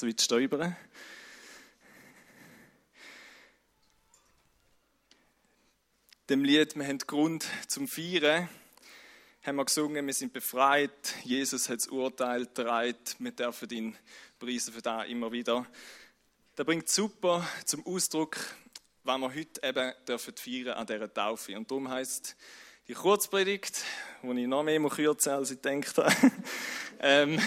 [0.00, 0.74] switch da rüber.
[6.30, 8.48] Dem Lied, wir haben Grund zum Feiern,
[9.42, 13.96] haben wir gesungen, wir sind befreit, Jesus hat das Urteil bereit, wir dürfen ihn
[14.38, 15.66] preisen für das immer wieder.
[16.56, 18.38] Das bringt super zum Ausdruck,
[19.04, 21.58] was wir heute eben dürfen feiern an dieser Taufe.
[21.58, 22.36] Und darum heisst
[22.88, 23.84] die Kurzpredigt,
[24.22, 26.32] wo ich noch mehr kürzen als ich habe,
[27.00, 27.38] ähm,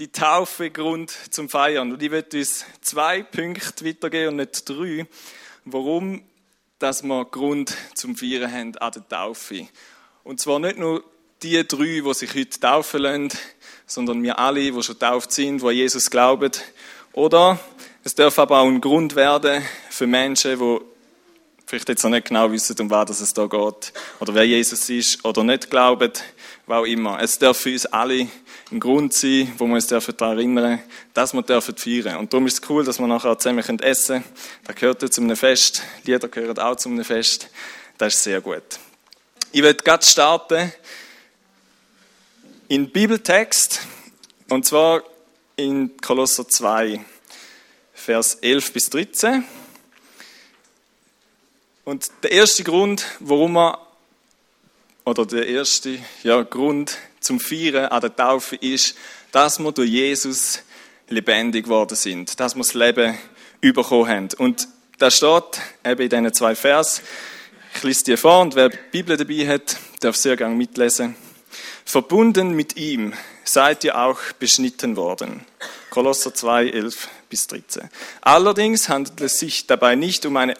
[0.00, 1.92] die Taufe Grund zum Feiern.
[1.92, 5.06] Und ich werde uns zwei Punkte weitergeben und nicht drei,
[5.66, 6.22] warum
[6.78, 9.68] dass wir Grund zum Feiern haben an der Taufe.
[10.24, 11.04] Und zwar nicht nur
[11.42, 13.28] die drei, die sich heute taufen lassen,
[13.86, 16.52] sondern wir alle, die schon tauft sind, die Jesus glauben.
[17.12, 17.60] Oder
[18.02, 20.78] es darf aber auch ein Grund werden für Menschen, die
[21.66, 25.22] vielleicht jetzt noch nicht genau wissen, um was es da geht, oder wer Jesus ist,
[25.26, 26.12] oder nicht glauben,
[26.70, 27.20] was auch immer.
[27.20, 28.28] Es darf für uns alle
[28.70, 30.80] ein Grund sein, wo wir uns daran erinnern
[31.12, 32.16] dass wir feiern dürfen.
[32.16, 34.24] Und darum ist es cool, dass wir nachher zusammen essen können.
[34.64, 35.82] Das gehört ja zu einem Fest.
[36.04, 37.50] Lieder gehören auch zu einem Fest.
[37.98, 38.62] Das ist sehr gut.
[39.52, 40.72] Ich werde gerade starten
[42.68, 43.80] in Bibeltext,
[44.48, 45.02] und zwar
[45.56, 47.04] in Kolosser 2,
[47.92, 49.44] Vers 11 bis 13.
[51.84, 53.78] Und der erste Grund, warum wir,
[55.04, 58.96] oder der erste ja, Grund zum Feiern an der Taufe ist,
[59.32, 60.62] dass wir durch Jesus
[61.08, 63.16] lebendig geworden sind, dass wir das Leben
[63.60, 64.28] bekommen haben.
[64.38, 67.02] Und da steht eben in diesen zwei Vers,
[67.74, 71.14] ich lese dir vor und wer die Bibel dabei hat, darf sehr gerne mitlesen.
[71.84, 75.44] Verbunden mit ihm seid ihr auch beschnitten worden.
[75.90, 77.88] Kolosser 2, 11 bis 13.
[78.20, 80.56] Allerdings handelt es sich dabei nicht um, eine,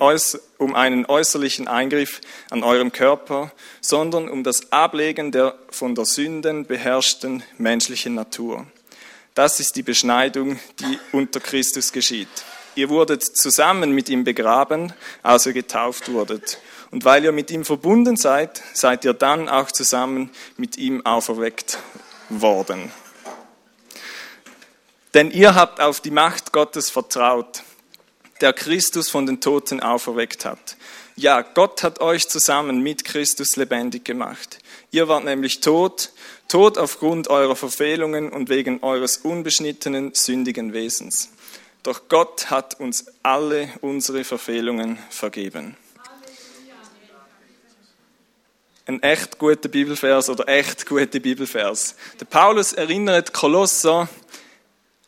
[0.57, 6.65] um, einen äußerlichen Eingriff an eurem Körper, sondern um das Ablegen der von der Sünden
[6.65, 8.67] beherrschten menschlichen Natur.
[9.35, 12.29] Das ist die Beschneidung, die unter Christus geschieht.
[12.75, 16.59] Ihr wurdet zusammen mit ihm begraben, als ihr getauft wurdet.
[16.91, 21.79] Und weil ihr mit ihm verbunden seid, seid ihr dann auch zusammen mit ihm auferweckt
[22.29, 22.91] worden.
[25.15, 27.63] Denn ihr habt auf die Macht Gottes vertraut,
[28.41, 30.77] der Christus von den Toten auferweckt hat.
[31.17, 34.59] Ja, Gott hat euch zusammen mit Christus lebendig gemacht.
[34.91, 36.13] Ihr wart nämlich tot,
[36.49, 41.31] tot aufgrund eurer Verfehlungen und wegen eures unbeschnittenen, sündigen Wesens.
[41.83, 45.77] Doch Gott hat uns alle unsere Verfehlungen vergeben.
[48.87, 51.95] Ein echt guter Bibelvers oder echt gute Bibelvers.
[52.19, 54.09] Der Paulus erinnert Kolosser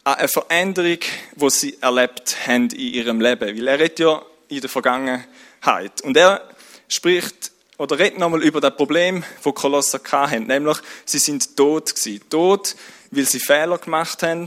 [0.05, 0.99] an eine Veränderung,
[1.37, 3.57] die sie erlebt haben in ihrem Leben.
[3.57, 6.01] Weil er redet ja in der Vergangenheit.
[6.03, 6.49] Und er
[6.89, 10.47] spricht oder redet nochmal über das Problem, das Kolosser hatten.
[10.47, 12.21] Nämlich, sie sind tot gewesen.
[12.29, 12.77] Tot,
[13.11, 14.47] weil sie Fehler gemacht haben.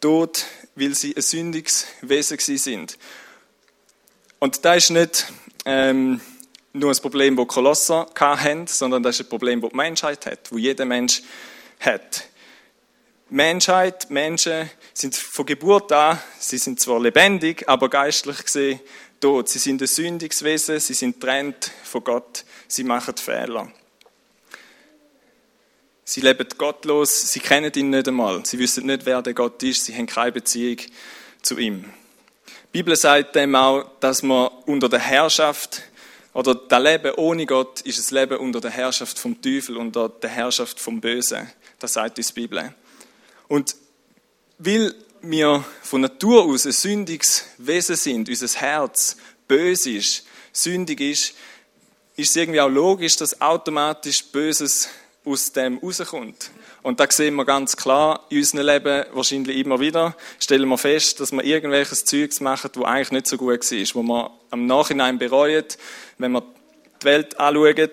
[0.00, 2.98] Tot, weil sie ein sündiges Wesen sind.
[4.38, 5.32] Und das ist nicht
[5.64, 6.20] ähm,
[6.72, 10.52] nur ein Problem, das Kolosser hatten, sondern das ist ein Problem, das die Menschheit hat,
[10.52, 11.22] wo jeder Mensch
[11.80, 12.28] hat.
[13.28, 18.80] Menschheit, Menschen sind von Geburt an, sie sind zwar lebendig, aber geistlich gesehen
[19.20, 19.48] tot.
[19.48, 23.72] Sie sind ein sündiges Wesen, sie sind trennt von Gott, sie machen Fehler.
[26.04, 29.84] Sie leben gottlos, sie kennen ihn nicht einmal, sie wissen nicht, wer der Gott ist,
[29.84, 30.78] sie haben keine Beziehung
[31.42, 31.84] zu ihm.
[32.46, 35.82] Die Bibel sagt dem auch, dass man unter der Herrschaft
[36.32, 40.30] oder das Leben ohne Gott ist das Leben unter der Herrschaft vom Teufel, unter der
[40.30, 41.50] Herrschaft vom Bösen.
[41.80, 42.72] Das sagt uns die Bibel.
[43.48, 43.76] Und
[44.58, 49.16] weil wir von Natur aus ein sündiges Wesen sind, unser Herz
[49.48, 51.34] böse ist, sündig ist,
[52.16, 54.88] ist es irgendwie auch logisch, dass automatisch Böses
[55.24, 56.50] aus dem rauskommt.
[56.82, 61.20] Und da sehen wir ganz klar in unserem Leben wahrscheinlich immer wieder, stellen wir fest,
[61.20, 65.18] dass wir irgendwelches Zeugs machen, wo eigentlich nicht so gut war, wo wir am Nachhinein
[65.18, 65.64] bereuen,
[66.18, 66.44] wenn wir
[67.02, 67.90] die Welt anschauen,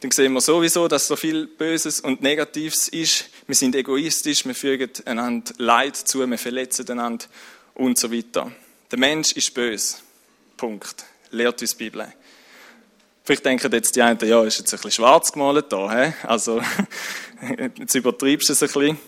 [0.00, 3.24] dann sehen wir sowieso, dass so viel Böses und Negatives ist.
[3.48, 7.24] Wir sind egoistisch, wir fügen einander Leid zu, wir verletzen einander
[7.76, 8.52] und so weiter.
[8.90, 9.96] Der Mensch ist böse.
[10.54, 11.06] Punkt.
[11.30, 12.12] Lehrt uns die Bibel.
[13.24, 16.12] Vielleicht denken jetzt die einen, ja, ist jetzt ein bisschen schwarz gemalt da, he?
[16.24, 16.60] also
[17.78, 18.98] jetzt übertreibst du es ein bisschen.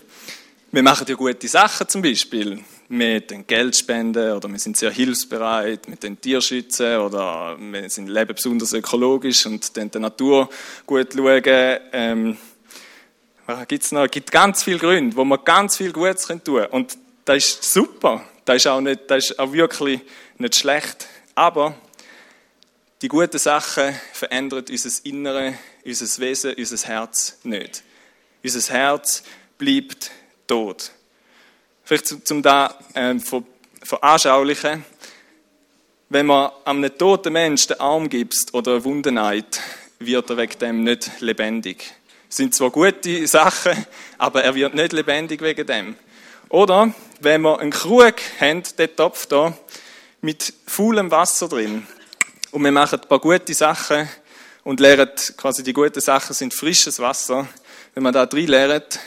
[0.71, 2.63] Wir machen ja gute Sachen zum Beispiel.
[2.89, 8.07] Wir den Geld spenden oder wir sind sehr hilfsbereit, mit den Tierschützen oder wir sind
[8.07, 10.49] leben besonders ökologisch und den der Natur
[10.87, 11.79] gut schauen.
[11.93, 12.37] Ähm,
[13.67, 14.07] gibt's noch?
[14.07, 16.65] gibt ganz viele Gründe, wo man ganz viel Gutes tun können.
[16.67, 18.23] Und das ist super.
[18.45, 20.01] Das ist auch, nicht, das ist auch wirklich
[20.37, 21.07] nicht schlecht.
[21.35, 21.75] Aber
[23.01, 25.53] die guten Sachen verändern unser Innere,
[25.85, 27.83] unser Wesen, unser Herz nicht.
[28.43, 29.23] Unser Herz
[29.57, 30.11] bleibt
[30.47, 30.91] tot.
[31.83, 33.15] Vielleicht zum, zum da äh,
[33.83, 34.85] veranschaulichen.
[36.09, 39.61] Wenn man einem toten Menschen den Arm gibt oder eine Wunde neigt,
[39.99, 41.93] wird er wegen dem nicht lebendig.
[42.33, 43.85] Sind zwar gute Sachen,
[44.17, 45.97] aber er wird nicht lebendig wegen dem.
[46.47, 49.53] Oder wenn wir einen Krug haben, den Topf da,
[50.21, 51.85] mit faulem Wasser drin,
[52.51, 54.07] und wir machen ein paar gute Sachen
[54.63, 57.49] und leeren, quasi die guten Sachen sind frisches Wasser.
[57.93, 58.97] Wenn man da drin leert,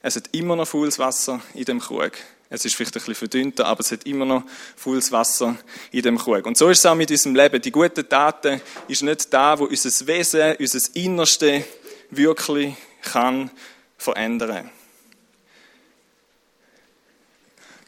[0.00, 2.12] es hat immer noch faules Wasser in dem Krug.
[2.48, 4.44] Es ist vielleicht ein bisschen verdünnter, aber es hat immer noch
[4.76, 5.56] volles Wasser
[5.90, 6.46] in dem Krug.
[6.46, 7.60] Und so ist es auch mit unserem Leben.
[7.60, 11.64] Die guten Taten ist nicht da, wo unser Wesen, unser Innerste
[12.10, 13.50] wirklich kann
[13.96, 14.70] verändern.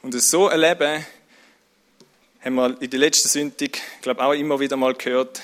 [0.02, 1.06] Und so ein Leben
[2.40, 5.42] haben wir in der letzten Sündig, glaube auch immer wieder mal gehört,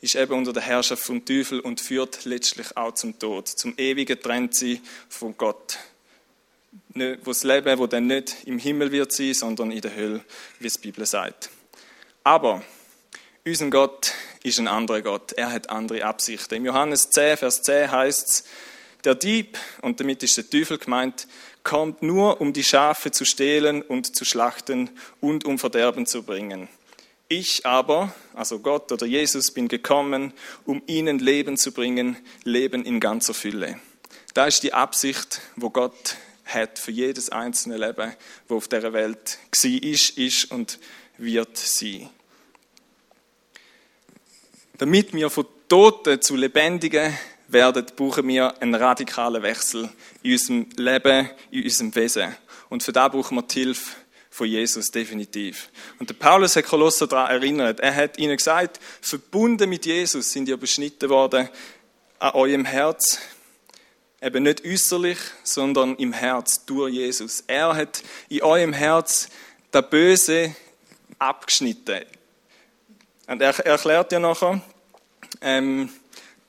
[0.00, 4.20] ist eben unter der Herrschaft vom Teufel und führt letztlich auch zum Tod, zum ewigen
[4.20, 5.78] Trennsein von Gott
[6.94, 10.24] wo das Leben, wo dann nicht im Himmel wird sein, sondern in der Hölle,
[10.58, 11.50] wie es die Bibel sagt.
[12.22, 12.62] Aber
[13.44, 14.12] unser Gott
[14.44, 15.32] ist ein anderer Gott.
[15.32, 16.54] Er hat andere Absichten.
[16.54, 18.44] Im Johannes 10, Vers 10 heißt es,
[19.02, 21.26] der Dieb, und damit ist der Teufel gemeint,
[21.62, 26.68] kommt nur, um die Schafe zu stehlen und zu schlachten und um Verderben zu bringen.
[27.28, 30.34] Ich aber, also Gott oder Jesus, bin gekommen,
[30.66, 33.80] um ihnen Leben zu bringen, Leben in ganzer Fülle.
[34.34, 38.12] Da ist die Absicht, wo Gott hat für jedes einzelne Leben,
[38.48, 40.78] wo auf dieser Welt war, ist, ist und
[41.16, 42.10] wird sein.
[44.78, 47.16] Damit wir von Toten zu Lebendigen
[47.48, 49.88] werden, brauchen wir einen radikalen Wechsel
[50.22, 52.34] in unserem Leben, in unserem Wesen.
[52.68, 53.96] Und für das brauchen wir die Hilfe
[54.30, 55.68] von Jesus definitiv.
[56.00, 57.78] Und der Paulus hat Kolosser daran erinnert.
[57.80, 61.48] Er hat ihnen gesagt, verbunden mit Jesus sind ihr beschnitten worden
[62.18, 63.20] an eurem Herz
[64.24, 67.44] eben nicht äußerlich, sondern im Herz durch Jesus.
[67.46, 69.28] Er hat in eurem Herz
[69.70, 70.54] das Böse
[71.18, 72.04] abgeschnitten.
[73.26, 74.60] Und er erklärt ja nachher,
[75.40, 75.88] ähm,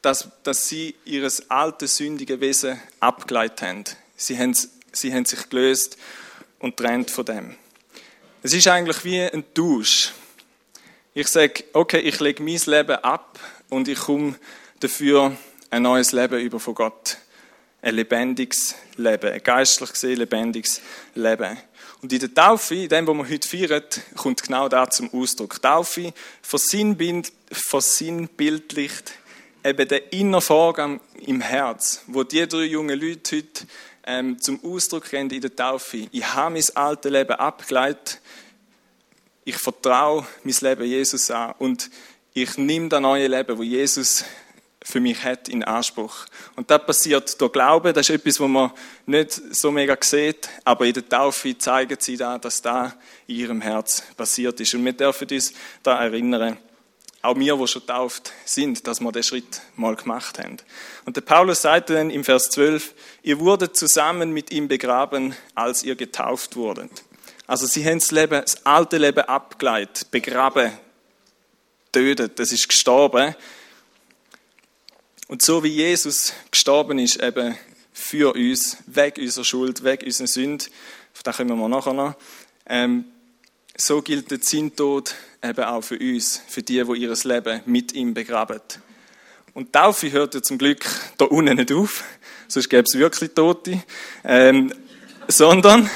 [0.02, 3.84] dass, dass sie ihr altes sündige Wesen abgeleitet haben.
[4.16, 4.56] Sie haben,
[4.92, 5.98] sie haben sich gelöst
[6.60, 7.56] und trennt von dem.
[8.44, 10.12] Es ist eigentlich wie ein Tausch.
[11.14, 13.40] Ich sage, okay, ich lege mein Leben ab
[13.70, 14.36] und ich komme
[14.80, 15.36] dafür
[15.70, 17.18] ein neues Leben über von Gott
[17.86, 20.82] ein lebendiges Leben, ein geistlich gesehen lebendiges
[21.14, 21.56] Leben.
[22.02, 23.84] Und in der Taufe, in dem, was wir heute feiern,
[24.16, 25.62] kommt genau das zum Ausdruck.
[25.62, 29.14] Taufe versinnbildlicht
[29.66, 33.66] eben den inneren Vorgang im Herz, wo die drei jungen Leute heute
[34.06, 36.08] ähm, zum Ausdruck gehen in der Taufe.
[36.12, 38.22] Ich habe mein altes Leben abgeleitet,
[39.44, 41.90] ich vertraue mein Leben Jesus an und
[42.34, 44.24] ich nehme das neue Leben, wo Jesus
[44.86, 46.28] für mich hat, in Anspruch.
[46.56, 48.72] Und das passiert durch Glauben, das ist etwas, was man
[49.08, 52.94] nicht so mega sieht, aber in der Taufe zeigen sie da, dass da
[53.26, 54.76] in ihrem Herz passiert ist.
[54.76, 56.58] Und wir dürfen uns da erinnern,
[57.24, 60.58] auch wir, die schon tauft sind, dass wir den Schritt mal gemacht haben.
[61.06, 62.94] Und der Paulus sagte dann im Vers 12,
[63.24, 66.92] ihr wurdet zusammen mit ihm begraben, als ihr getauft wurdet.
[67.48, 70.72] Also sie haben das, Leben, das alte Leben abgeleitet, begraben,
[71.92, 73.36] tötet, das ist gestorben
[75.28, 77.58] und so wie Jesus gestorben ist, eben
[77.92, 80.66] für uns, weg unserer Schuld, weg unserer Sünde,
[81.14, 82.16] auf das kommen wir nachher noch,
[82.68, 83.06] ähm,
[83.78, 88.14] so gilt der Zinntod eben auch für uns, für die, die ihr Leben mit ihm
[88.14, 88.62] begraben.
[89.54, 90.86] Und Taufe hört ja zum Glück
[91.18, 92.04] da unten nicht auf,
[92.48, 93.82] sonst gäbe es wirklich Tote,
[94.24, 94.74] ähm,
[95.28, 95.90] sondern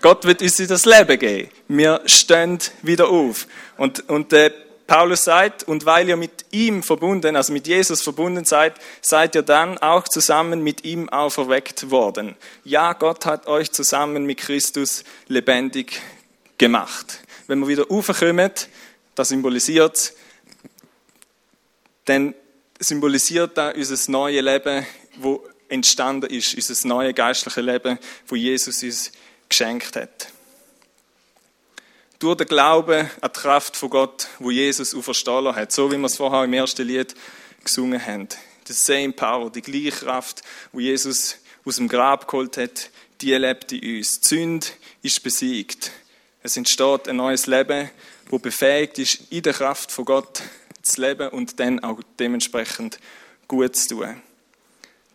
[0.00, 1.48] Gott wird uns das Leben geben.
[1.68, 3.46] Wir stehen wieder auf.
[3.76, 4.52] Und, und der
[4.92, 9.40] Paulus sagt, und weil ihr mit ihm verbunden, also mit Jesus verbunden seid, seid ihr
[9.40, 12.36] dann auch zusammen mit ihm auferweckt worden.
[12.62, 15.98] Ja, Gott hat euch zusammen mit Christus lebendig
[16.58, 17.20] gemacht.
[17.46, 18.50] Wenn wir wieder aufkommen,
[19.14, 20.12] das symbolisiert,
[22.04, 22.34] dann
[22.78, 29.10] symbolisiert da unser neues Leben, wo entstanden ist, unser neues geistliches Leben, wo Jesus uns
[29.48, 30.28] geschenkt hat
[32.22, 35.72] durch den Glauben an die Kraft von Gott, wo Jesus auferstanden hat.
[35.72, 37.14] So wie wir es vorher im ersten Lied
[37.64, 38.28] gesungen haben.
[38.66, 43.72] The same power, die gleiche Kraft, wo Jesus aus dem Grab geholt hat, die lebt
[43.72, 44.20] in uns.
[44.20, 44.66] Die Sünde
[45.02, 45.90] ist besiegt.
[46.44, 47.90] Es entsteht ein neues Leben,
[48.28, 50.42] wo befähigt ist, in der Kraft von Gott
[50.80, 52.98] zu leben und dann auch dementsprechend
[53.48, 54.22] gut zu tun.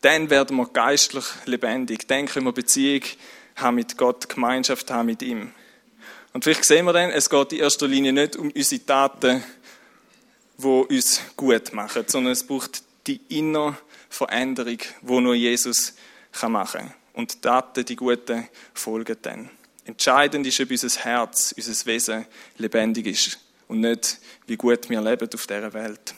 [0.01, 2.07] Dann werden wir geistlich lebendig.
[2.07, 3.03] Dann können wir Beziehung
[3.55, 5.53] haben mit Gott, Gemeinschaft haben mit ihm.
[6.37, 9.43] Und vielleicht sehen wir dann, es geht in erster Linie nicht um unsere Taten,
[10.55, 13.75] die uns gut machen, sondern es braucht die innere
[14.07, 15.95] Veränderung, die nur Jesus
[16.47, 16.93] machen kann.
[17.13, 19.49] Und die Taten, die guten, folgen dann.
[19.85, 22.27] Entscheidend ist, ob unser Herz, unser Wesen
[22.59, 26.13] lebendig ist und nicht, wie gut wir leben auf dieser Welt.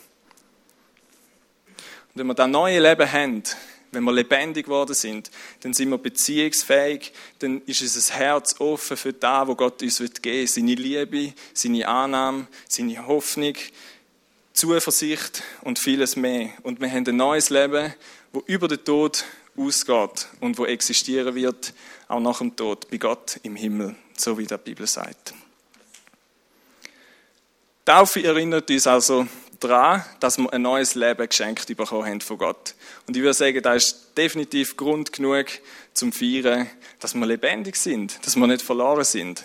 [2.09, 3.43] Und wenn wir das neue Leben haben,
[3.91, 5.31] wenn wir lebendig geworden sind,
[5.61, 10.23] dann sind wir beziehungsfähig, dann ist unser Herz offen für das, was Gott uns geben
[10.23, 10.47] will.
[10.47, 13.55] Seine Liebe, seine Annahme, seine Hoffnung,
[14.53, 16.49] Zuversicht und vieles mehr.
[16.63, 17.93] Und wir haben ein neues Leben,
[18.33, 19.25] wo über den Tod
[19.57, 21.73] ausgeht und wo existieren wird,
[22.07, 25.33] auch nach dem Tod, bei Gott im Himmel, so wie der Bibel sagt.
[27.85, 29.27] Taufe erinnert uns also
[29.59, 32.75] daran, dass wir ein neues Leben geschenkt bekommen haben von Gott.
[33.07, 35.47] Und ich würde sagen, da ist definitiv Grund genug
[35.93, 39.43] zum Feiern, dass wir lebendig sind, dass wir nicht verloren sind.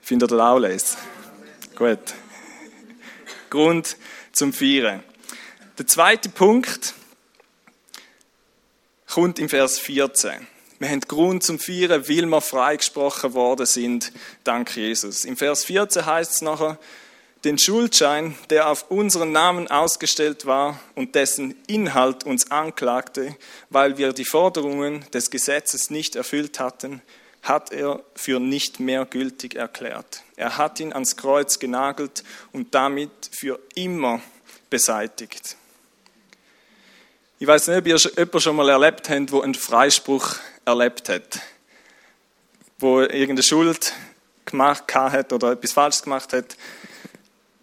[0.00, 0.96] Findet ihr das auch lesen?
[1.76, 2.14] Gut.
[3.50, 3.96] Grund
[4.32, 5.02] zum Feiern.
[5.78, 6.94] Der zweite Punkt
[9.06, 10.46] kommt im Vers 14.
[10.78, 14.12] Wir haben Grund zum Feiern, weil wir freigesprochen worden sind,
[14.42, 15.24] dank Jesus.
[15.24, 16.78] Im Vers 14 heißt es nachher,
[17.44, 23.36] den Schuldschein, der auf unseren Namen ausgestellt war und dessen Inhalt uns anklagte,
[23.68, 27.02] weil wir die Forderungen des Gesetzes nicht erfüllt hatten,
[27.42, 30.22] hat er für nicht mehr gültig erklärt.
[30.36, 32.22] Er hat ihn ans Kreuz genagelt
[32.52, 34.20] und damit für immer
[34.70, 35.56] beseitigt.
[37.40, 41.40] Ich weiß nicht, ob ihr jemanden schon mal erlebt habt, wo einen Freispruch erlebt hat,
[42.78, 43.92] wo irgendeine Schuld
[44.44, 46.56] gemacht hat oder etwas falsch gemacht hat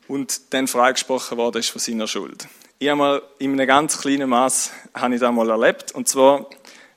[0.09, 2.47] und dann freigesprochen worden ist von seiner Schuld.
[2.79, 5.91] Ich habe mal in einem ganz kleinen Maß habe ich das mal erlebt.
[5.93, 6.47] Und zwar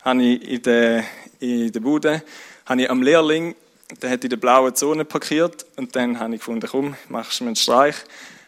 [0.03, 1.05] habe ich in der,
[1.39, 2.23] in der Bude
[2.67, 3.55] habe ich am Lehrling,
[4.01, 7.45] der hat in der blauen Zone parkiert und dann habe ich gefunden, komm, machst du
[7.45, 7.97] mir einen Streich.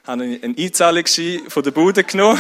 [0.07, 2.39] Habe ich einen Einzahlungsschein von der Bude genommen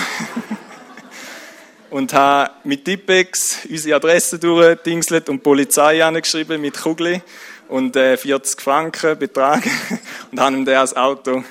[1.91, 7.23] und habe mit Tippex unsere Adresse durchgedingselt und Polizei angeschrieben mit Kugel
[7.69, 9.63] und äh, 40 Franken Betrag
[10.31, 11.45] und habe ihm das Auto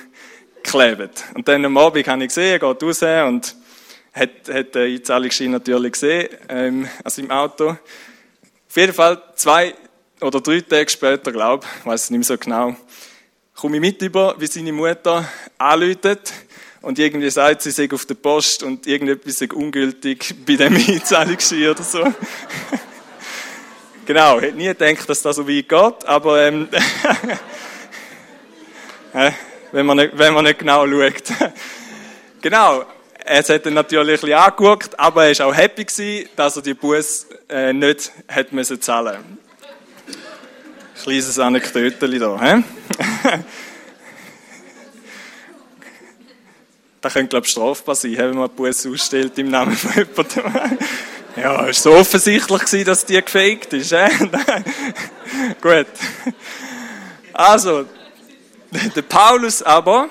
[0.64, 1.24] geklebt.
[1.34, 3.56] Und dann am Abend habe ich gesehen, er geht raus und
[4.12, 7.70] hat, hat den Einzahlungsschein natürlich gesehen, ähm, also im Auto.
[7.70, 9.74] Auf jeden Fall zwei
[10.20, 12.76] oder drei Tage später, glaube ich, weiß es nicht mehr so genau,
[13.54, 15.28] komme ich mit über, wie seine Mutter
[15.58, 16.32] anläutet
[16.80, 21.68] und irgendwie sagt, sie sei auf der Post und irgendetwas sei ungültig bei dem Einzahlungsschein
[21.68, 22.04] oder so.
[24.06, 26.68] genau, hätte nie gedacht, dass das so weit geht, aber ähm,
[29.74, 31.24] wenn man nicht, wenn man nicht genau schaut.
[32.40, 32.84] genau.
[33.26, 36.74] Es hat ihn natürlich ein bisschen angeguckt, aber er war auch happy, dass er die
[36.74, 39.38] Bus äh, nicht hat müssen zahlen
[41.02, 42.40] Kleines Anekdötchen da.
[42.40, 42.62] He?
[47.00, 50.78] da könnte, glaube ich, strafbar sein, wenn man Bus ausstellt im Namen von jemandem.
[51.36, 53.90] ja, es war so offensichtlich, dass die gefaked ist.
[53.90, 54.28] He?
[55.60, 55.86] Gut.
[57.32, 57.86] Also,
[58.74, 60.08] der Paulus aber,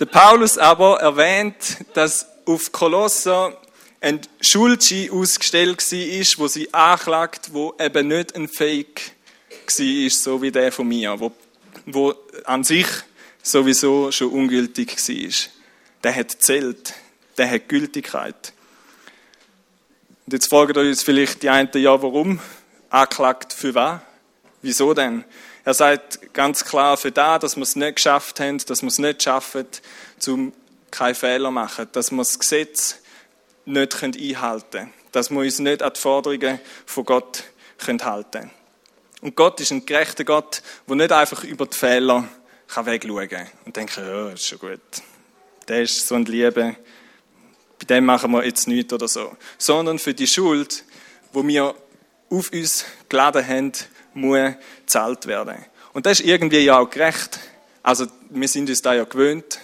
[0.00, 3.56] der Paulus aber erwähnt, dass auf Kolosser
[4.00, 9.12] ein Schuldschein ausgestellt war, wo sie anklagt, wo eben nicht ein Fake
[9.66, 11.30] war, so wie der von mir, wo,
[11.86, 12.88] wo an sich
[13.42, 15.50] sowieso schon ungültig war.
[16.02, 16.94] Der hat zählt,
[17.38, 18.52] der hat Gültigkeit.
[20.26, 22.40] Und jetzt fragen uns vielleicht die einen, ja, warum?
[22.90, 24.00] Anklagt für was?
[24.62, 25.24] Wieso denn?
[25.64, 28.98] Er sagt ganz klar für da, dass wir es nicht geschafft haben, dass wir es
[28.98, 29.66] nicht schaffen,
[30.26, 30.52] um
[30.90, 32.98] keine Fehler zu machen, dass wir das Gesetz
[33.64, 37.44] nicht einhalten können, dass wir uns nicht an die Forderungen von Gott
[37.86, 38.50] halten können.
[39.20, 42.28] Und Gott ist ein gerechter Gott, der nicht einfach über die Fehler
[42.74, 44.80] wegschauen kann und denken, ja, ist schon gut.
[45.68, 46.76] Der ist so ein Liebe,
[47.78, 49.36] bei dem machen wir jetzt nichts oder so.
[49.58, 50.84] Sondern für die Schuld,
[51.32, 51.74] wo wir
[52.30, 53.72] auf uns geladen haben,
[54.14, 55.56] muss gezahlt werden.
[55.92, 57.38] Und das ist irgendwie ja auch gerecht.
[57.82, 59.58] Also wir sind uns da ja gewöhnt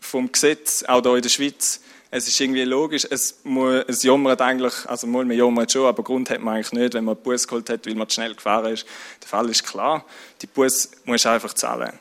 [0.00, 1.80] vom Gesetz, auch hier in der Schweiz.
[2.10, 6.02] Es ist irgendwie logisch, es, muss, es jammert eigentlich, also mal, man jammert schon, aber
[6.02, 8.34] Grund hat man eigentlich nicht, wenn man einen Bus geholt hat, weil man zu schnell
[8.34, 8.84] gefahren ist.
[9.22, 10.04] Der Fall ist klar,
[10.42, 11.92] die Bus muss einfach zahlen.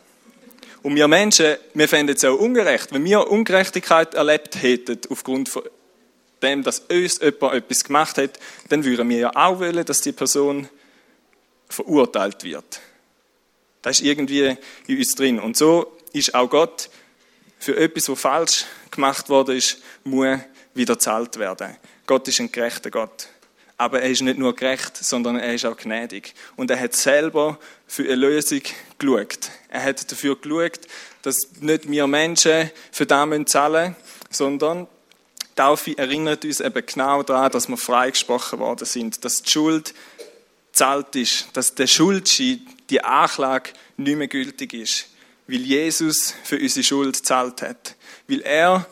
[0.82, 2.92] Und wir Menschen, wir fänden es auch ungerecht.
[2.92, 5.64] Wenn wir Ungerechtigkeit erlebt hätten, aufgrund von
[6.42, 8.40] dem, dass uns jemand etwas gemacht hat,
[8.70, 10.70] dann würden wir ja auch wollen, dass die Person
[11.70, 12.82] verurteilt wird.
[13.82, 14.58] Das ist irgendwie
[14.88, 15.40] in uns drin.
[15.40, 16.90] Und so ist auch Gott
[17.60, 20.40] für etwas, was falsch gemacht worden ist, muss
[20.74, 21.76] wieder zahlt werden.
[22.06, 23.28] Gott ist ein gerechter Gott.
[23.78, 26.34] Aber er ist nicht nur gerecht, sondern er ist auch gnädig.
[26.58, 27.58] Und er hat selber
[27.88, 28.62] für eine Lösung
[28.98, 29.52] geschaut.
[29.70, 30.82] Er hat dafür geschaut,
[31.22, 33.96] dass nicht wir Menschen für das zahlen müssen,
[34.32, 34.88] sondern
[35.56, 39.94] Taufe erinnert uns eben genau daran, dass wir freigesprochen worden sind, dass die Schuld
[40.72, 45.08] zahlt ist, dass der Schuldschein, die Anklage nicht mehr gültig ist,
[45.48, 47.96] weil Jesus für unsere Schuld zahlt hat,
[48.28, 48.86] weil er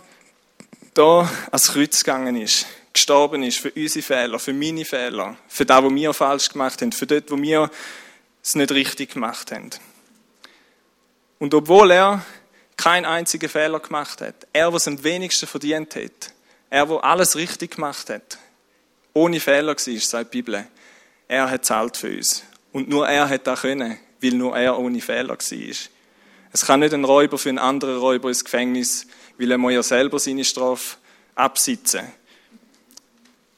[0.94, 5.84] da ans Kreuz gegangen ist, gestorben ist für unsere Fehler, für meine Fehler, für das,
[5.84, 7.70] was wir falsch gemacht haben, für das, wo wir
[8.44, 9.70] es nicht richtig gemacht haben.
[11.40, 12.26] Und obwohl er
[12.76, 16.34] keinen einzigen Fehler gemacht hat, er, was am wenigsten verdient hat,
[16.70, 18.40] er, wo alles richtig gemacht hat,
[19.14, 20.68] ohne Fehler war, sagt die Bibel,
[21.28, 22.44] er hat zahlt für uns.
[22.72, 25.76] Und nur er hat das können, weil nur er ohne Fehler war.
[26.54, 29.08] Es kann nicht ein Räuber für einen anderen Räuber ins Gefängnis,
[29.38, 30.98] weil er ja selber seine Strafe
[31.36, 32.06] absitzen.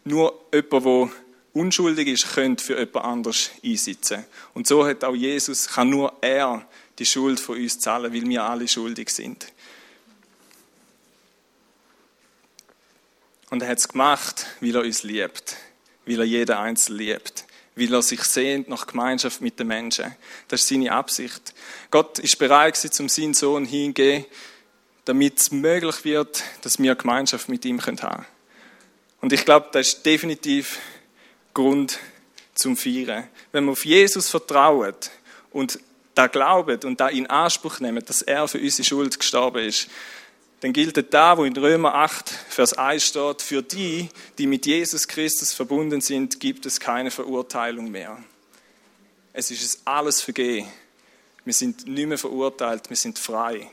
[0.03, 1.09] Nur jemand, der
[1.53, 4.25] unschuldig ist, könnte für jemand anders einsitzen.
[4.53, 8.43] Und so hat auch Jesus, kann nur er die Schuld von uns zahlen, weil wir
[8.43, 9.51] alle schuldig sind.
[13.49, 15.55] Und er hat es gemacht, weil er uns liebt,
[16.05, 17.45] weil er jeden Einzelnen liebt,
[17.79, 20.15] weil er sich sehnt nach Gemeinschaft mit den Menschen.
[20.47, 21.53] Das ist seine Absicht.
[21.91, 24.25] Gott ist bereit zum seinen Sohn hingehen,
[25.05, 28.25] damit es möglich wird, dass wir Gemeinschaft mit ihm haben können.
[29.21, 30.79] Und ich glaube, das ist definitiv
[31.53, 31.99] Grund
[32.53, 33.27] zum Feiern.
[33.51, 34.95] Wenn wir auf Jesus vertrauen
[35.51, 35.79] und
[36.13, 39.89] da glauben und da in Anspruch nehmen, dass er für unsere Schuld gestorben ist,
[40.61, 45.07] dann gilt da, wo in Römer 8, Vers 1 steht, für die, die mit Jesus
[45.07, 48.17] Christus verbunden sind, gibt es keine Verurteilung mehr.
[49.31, 50.67] Es ist es alles vergeben.
[51.45, 53.69] Wir sind nicht mehr verurteilt, wir sind frei.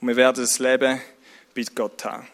[0.00, 1.00] Und wir werden das Leben
[1.54, 2.26] bei Gott haben.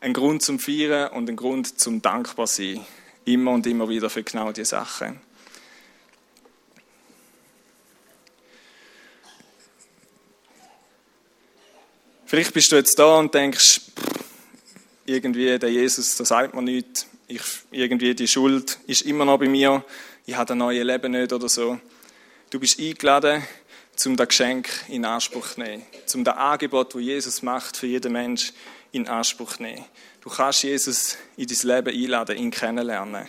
[0.00, 2.84] Ein Grund zum Feiern und ein Grund zum Dankbar sein.
[3.24, 5.20] Immer und immer wieder für genau diese Sachen.
[12.32, 13.82] Vielleicht bist du jetzt da und denkst,
[15.04, 17.06] irgendwie der Jesus, da sagt man nichts.
[17.28, 19.84] Ich, irgendwie die Schuld ist immer noch bei mir.
[20.24, 21.78] Ich habe ein neues Leben nicht oder so.
[22.48, 23.42] Du bist eingeladen,
[24.06, 25.82] um das Geschenk in Anspruch zu nehmen.
[26.14, 28.54] Um das Angebot, das Jesus macht für jeden Mensch,
[28.92, 29.84] in Anspruch zu nehmen.
[30.22, 33.28] Du kannst Jesus in dein Leben einladen, ihn kennenlernen.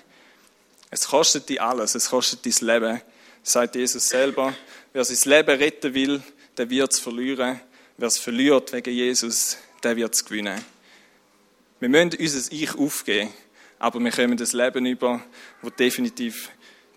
[0.91, 3.01] Es kostet dich alles, es kostet dein Leben,
[3.43, 4.53] sagt Jesus selber.
[4.93, 6.23] Wer sein Leben retten will,
[6.55, 7.59] der wird es verlieren.
[7.97, 10.59] Wer es verliert wegen Jesus, der wird es gewinnen.
[11.79, 13.31] Wir müssen unser Ich aufgeben,
[13.77, 15.21] aber wir kommen das Leben über,
[15.61, 16.49] das definitiv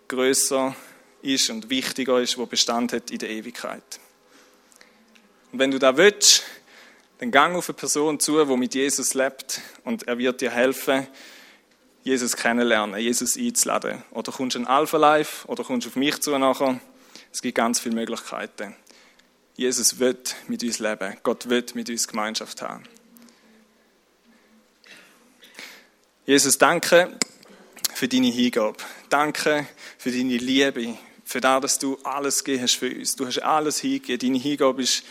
[0.08, 0.74] größer
[1.20, 4.00] ist und wichtiger ist, wo Bestand hat in der Ewigkeit.
[5.52, 6.44] Und wenn du da willst,
[7.18, 11.06] dann gang auf eine Person zu, die mit Jesus lebt und er wird dir helfen,
[12.04, 14.02] Jesus kennenlernen, Jesus einzuladen.
[14.12, 16.80] Oder kommst du in Alpha Life oder kommst du auf mich zu nachher.
[17.32, 18.76] Es gibt ganz viele Möglichkeiten.
[19.56, 21.16] Jesus wird mit uns leben.
[21.22, 22.84] Gott wird mit uns Gemeinschaft haben.
[26.26, 27.18] Jesus, danke
[27.94, 28.76] für deine Hingabe.
[29.08, 29.66] Danke
[29.96, 30.98] für deine Liebe.
[31.24, 33.16] Für das, dass du alles gegeben hast für uns.
[33.16, 34.18] Du hast alles hingegeben.
[34.28, 35.04] Deine Hingabe ist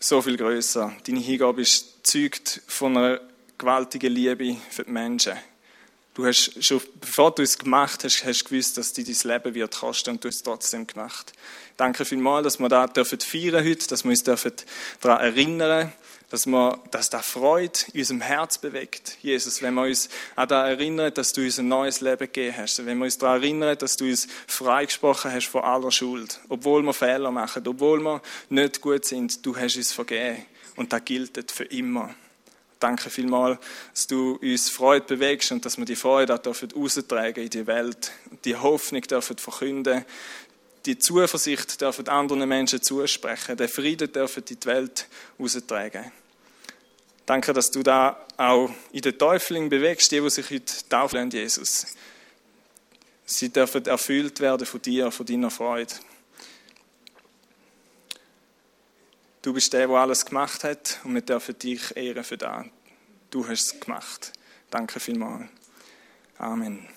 [0.00, 0.96] so viel größer.
[1.06, 3.20] Deine Hingabe ist zeugt von einer
[3.58, 5.34] gewaltigen Liebe für die Menschen.
[6.14, 9.54] Du hast schon, bevor du es gemacht hast, hast du gewusst, dass dir dein Leben
[9.54, 11.32] wird kosten und du hast es trotzdem gemacht.
[11.78, 14.52] Danke vielmals, dass wir da dürfen feiern heute, dass wir uns dürfen
[15.00, 15.92] daran erinnern,
[16.28, 19.16] dass wir, dass da Freude in unserem Herz bewegt.
[19.22, 22.84] Jesus, wenn wir uns an das erinnern, dass du uns ein neues Leben gegeben hast.
[22.84, 26.40] Wenn wir uns daran erinnern, dass du uns freigesprochen hast von aller Schuld.
[26.50, 28.20] Obwohl wir Fehler machen, obwohl wir
[28.50, 30.44] nicht gut sind, du hast uns vergeben.
[30.76, 32.14] Und das gilt für immer.
[32.82, 33.60] Danke vielmals,
[33.94, 38.10] dass du uns Freude bewegst und dass wir die Freude auch dürfen in die Welt,
[38.44, 40.04] die Hoffnung dürfen verkünden,
[40.84, 45.06] die Zuversicht dürfen anderen Menschen zusprechen, den Frieden dürfen in die Welt
[45.38, 46.10] austragen.
[47.24, 51.86] Danke, dass du da auch in den Teufeln bewegst, die, die sich heute taufen Jesus.
[53.24, 55.94] Sie dürfen erfüllt werden von dir, von deiner Freude.
[59.42, 62.64] Du bist der, der alles gemacht hat und wir dürfen dich ehren für das.
[63.30, 64.32] Du hast es gemacht.
[64.70, 65.48] Danke vielmals.
[66.38, 66.88] Amen.